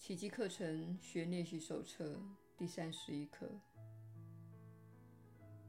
[0.00, 2.18] 奇迹课程学练习手册
[2.56, 3.46] 第三十一课。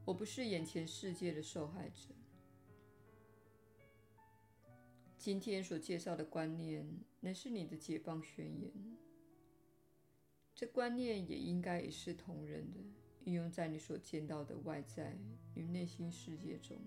[0.06, 2.14] 我不是眼前世界的受害者。
[5.18, 8.72] 今天所介绍的观念，乃是你的解放宣言。
[10.54, 12.80] 这观念也应该一视同仁的
[13.24, 15.14] 运用在你所见到的外在
[15.54, 16.78] 与内心世界中。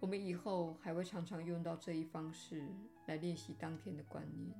[0.00, 2.66] 我们以后还会常常用到这一方式
[3.06, 4.56] 来练习当天的观念。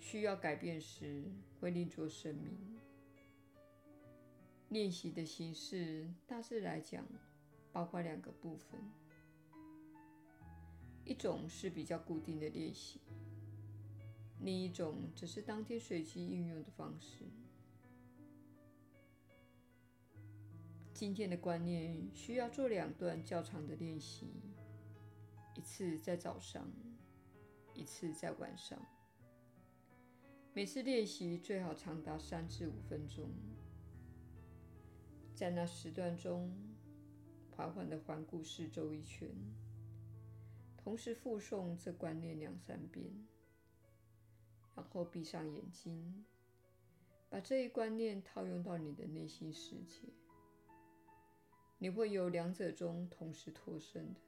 [0.00, 1.24] 需要改变时，
[1.60, 2.56] 会另作声明。
[4.70, 7.04] 练习的形式大致来讲，
[7.72, 8.80] 包括两个部分：
[11.04, 13.00] 一种是比较固定的练习，
[14.40, 17.24] 另一种则是当天随机应用的方式。
[20.92, 24.26] 今天的观念需要做两段较长的练习，
[25.54, 26.70] 一次在早上，
[27.72, 28.78] 一次在晚上。
[30.54, 33.30] 每次练习最好长达三至五分钟，
[35.32, 36.52] 在那时段中，
[37.52, 39.30] 缓缓的环顾四周一圈，
[40.76, 43.04] 同时复诵这观念两三遍，
[44.74, 46.24] 然后闭上眼睛，
[47.28, 50.08] 把这一观念套用到你的内心世界。
[51.78, 54.20] 你会由两者中同时脱身的，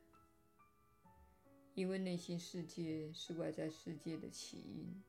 [1.74, 5.02] 因为内心世界是外在世界的起因。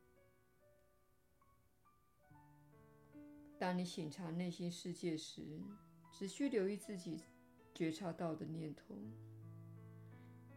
[3.62, 5.40] 当你省察内心世界时，
[6.10, 7.20] 只需留意自己
[7.72, 8.96] 觉察到的念头，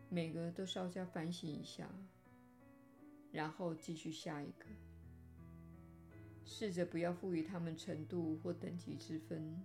[0.09, 1.87] 每个都稍加反省一下，
[3.31, 4.65] 然后继续下一个。
[6.43, 9.55] 试着不要赋予它们程度或等级之分，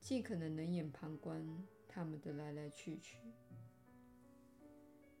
[0.00, 1.46] 尽可能冷眼旁观
[1.86, 3.18] 它们的来来去去。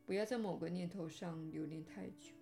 [0.04, 2.34] 不要在某个念头上留恋太久，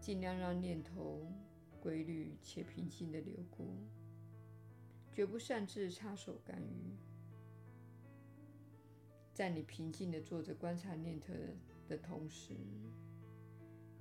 [0.00, 1.32] 尽量让念头。
[1.80, 3.66] 规律且平静的流过，
[5.10, 6.94] 绝不擅自插手干预。
[9.32, 11.32] 在你平静的坐着观察念头
[11.88, 12.54] 的同时，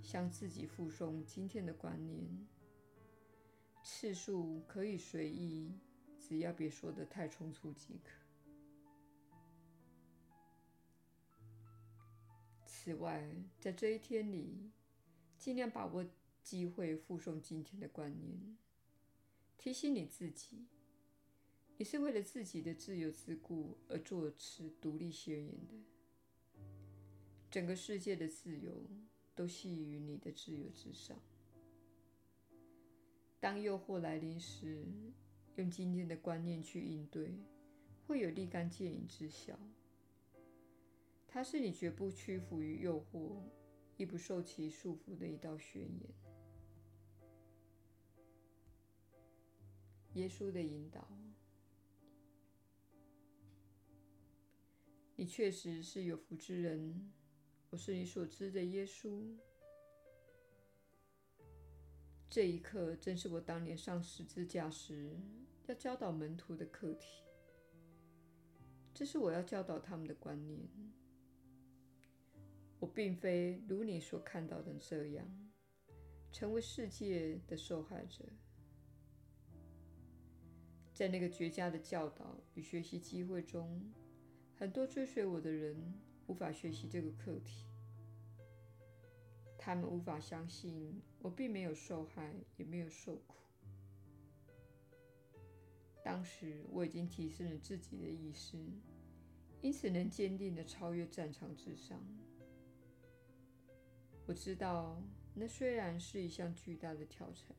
[0.01, 2.27] 向自己附送今天的观念，
[3.81, 5.71] 次数可以随意，
[6.19, 8.11] 只要别说的太匆促即可。
[12.65, 14.69] 此外，在这一天里，
[15.37, 16.05] 尽量把握。
[16.43, 18.57] 机会附送今天的观念，
[19.57, 20.65] 提醒你自己，
[21.77, 25.75] 你是为了自己的自由自顾而作此独立宣言的。
[27.51, 28.85] 整个世界的自由
[29.35, 31.19] 都系于你的自由之上。
[33.39, 34.85] 当诱惑来临时，
[35.55, 37.33] 用今天的观念去应对，
[38.05, 39.57] 会有立竿见影之效。
[41.27, 43.41] 它是你绝不屈服于诱惑，
[43.97, 46.28] 亦不受其束缚的一道宣言。
[50.13, 51.07] 耶稣的引导，
[55.15, 57.11] 你确实是有福之人。
[57.69, 59.37] 我是你所知的耶稣。
[62.27, 65.15] 这一刻正是我当年上十字架时
[65.67, 67.23] 要教导门徒的课题。
[68.93, 70.67] 这是我要教导他们的观念。
[72.79, 75.27] 我并非如你所看到的这样，
[76.31, 78.25] 成为世界的受害者。
[80.99, 83.81] 在那个绝佳的教导与学习机会中，
[84.57, 85.93] 很多追随我的人
[86.27, 87.67] 无法学习这个课题。
[89.57, 93.37] 他们无法相信我并没有受害，也没有受苦。
[96.03, 98.57] 当时我已经提升了自己的意识，
[99.61, 101.97] 因此能坚定地超越战场之上。
[104.25, 105.01] 我知道，
[105.33, 107.55] 那虽然是一项巨大的挑战。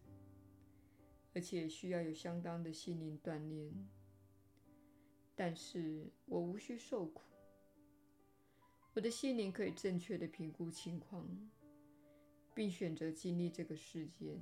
[1.34, 3.72] 而且需要有相当的心灵锻炼，
[5.36, 7.22] 但是我无需受苦。
[8.94, 11.24] 我的心灵可以正确地评估情况，
[12.52, 14.38] 并选择经历这个事件，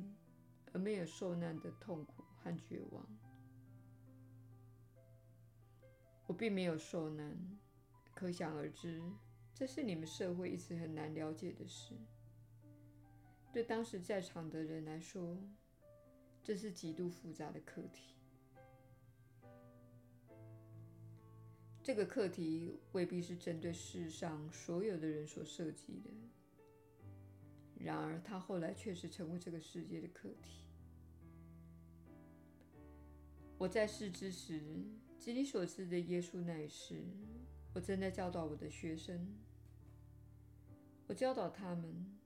[0.73, 3.07] 而没有受难的痛苦和绝望。
[6.27, 7.37] 我并没有受难，
[8.15, 9.03] 可想而知，
[9.55, 11.95] 这是你们社会一直很难了解的事。
[13.53, 15.39] 对当时在场的人来说，
[16.49, 18.15] 这是极度复杂的课题。
[21.83, 26.11] 这个课题未必是针对世上所有的人所设计的，
[27.79, 30.65] 然而它后来确实成为这个世界的课题。
[33.59, 34.87] 我在世之时，
[35.19, 37.05] 即你所知的耶稣那一世，
[37.75, 39.37] 我正在教导我的学生。
[41.07, 42.19] 我教导他们，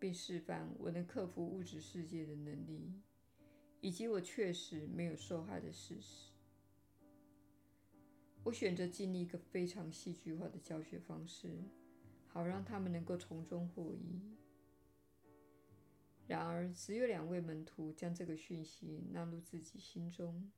[0.00, 3.00] 并示范我能克服物质世界的能力，
[3.80, 6.30] 以及我确实没有受害的事实。
[8.44, 11.50] 我选择经历一个非常戏剧化的教学方式，
[12.26, 14.20] 好让他们能够从中获益。
[16.26, 20.50] 然而，只有两位门徒将这个讯息纳入自己心中。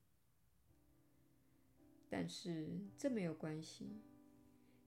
[2.08, 2.68] 但是，
[2.98, 4.02] 这没有关系，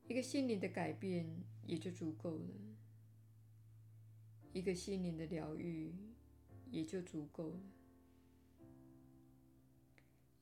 [0.08, 1.26] 一个心灵的改变
[1.66, 2.48] 也就足够了，
[4.52, 5.94] 一个心灵的疗愈
[6.70, 7.60] 也就足够了，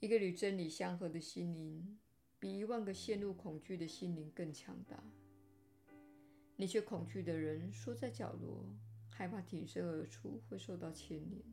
[0.01, 1.97] 一个与真理相合的心灵。
[2.37, 5.03] 比一万个陷入恐惧的心灵更强大。
[6.55, 8.65] 那些恐惧的人缩在角落，
[9.11, 11.43] 害怕挺身而出会受到牵连。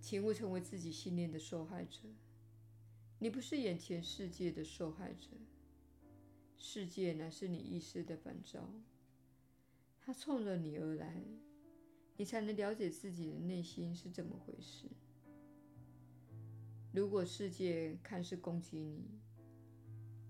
[0.00, 1.98] 请勿成为自己信念的受害者。
[3.18, 5.30] 你不是眼前世界的受害者，
[6.56, 8.72] 世界乃是你意识的反照，
[10.00, 11.24] 它冲着你而来，
[12.16, 14.86] 你才能了解自己的内心是怎么回事。
[16.92, 19.20] 如果世界看似攻击你，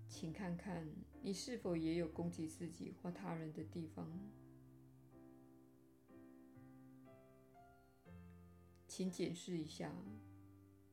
[0.07, 0.87] 请看看
[1.21, 4.09] 你是否也有攻击自己或他人的地方。
[8.87, 9.93] 请检视一下，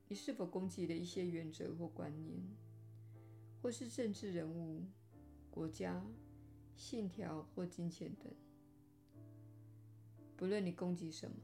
[0.09, 2.37] 你是否攻击了一些原则或观念，
[3.61, 4.83] 或是政治人物、
[5.49, 6.05] 国家、
[6.75, 8.31] 信条或金钱等。
[10.43, 11.37] 不论你攻击什么，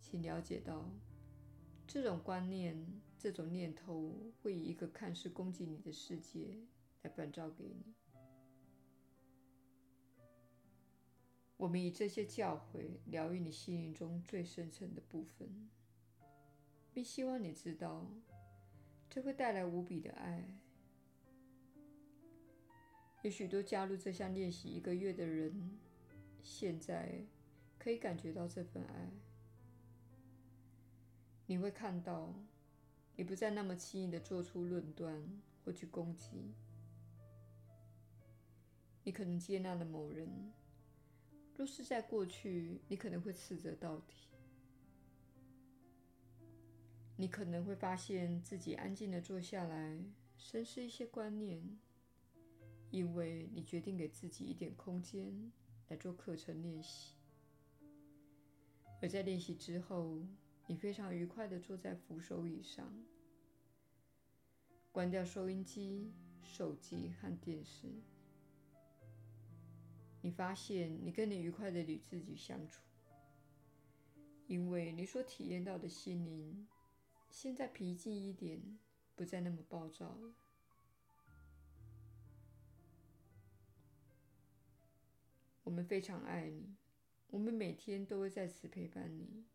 [0.00, 0.90] 请了解到。
[1.86, 2.84] 这种观念、
[3.16, 6.58] 这种念头会以一个看似攻击你的世界
[7.02, 7.94] 来反照给你。
[11.56, 15.70] 我们以这些教诲疗愈你心灵中最深层的部分，
[16.92, 18.04] 并希望你知道，
[19.08, 20.58] 这会带来无比的爱。
[23.22, 25.78] 有许多加入这项练习一个月的人，
[26.42, 27.24] 现在
[27.78, 29.10] 可以感觉到这份爱。
[31.46, 32.34] 你会看到，
[33.16, 35.22] 你不再那么轻易地做出论断
[35.64, 36.54] 或去攻击。
[39.04, 40.52] 你可能接纳了某人，
[41.56, 44.14] 若是在过去，你可能会斥责到底。
[47.16, 49.98] 你可能会发现自己安静地坐下来，
[50.36, 51.78] 深思一些观念，
[52.90, 55.52] 因为你决定给自己一点空间
[55.88, 57.14] 来做课程练习。
[59.00, 60.22] 而在练习之后，
[60.66, 62.92] 你非常愉快地坐在扶手椅上，
[64.92, 66.12] 关掉收音机、
[66.42, 67.88] 手机和电视。
[70.20, 72.80] 你发现你跟你愉快的与自己相处，
[74.46, 76.68] 因为你所体验到的心灵
[77.28, 78.78] 现在平静一点，
[79.16, 80.32] 不再那么暴躁了。
[85.72, 86.76] 我们非常爱你，
[87.28, 89.46] 我们每天都会在此陪伴你。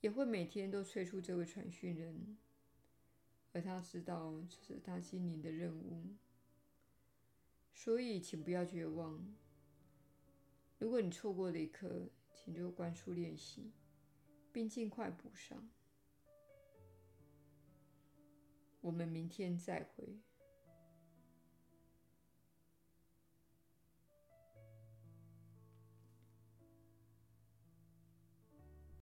[0.00, 2.38] 也会每天都催促这位传讯人，
[3.52, 6.14] 而他知道这是他心灵的任务。
[7.74, 9.34] 所以，请不要绝望。
[10.78, 13.72] 如果你错过了一课，请就关书练习，
[14.52, 15.68] 并尽快补上。
[18.82, 20.20] 我们明天再会。